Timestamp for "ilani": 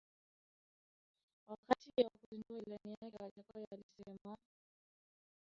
2.65-2.97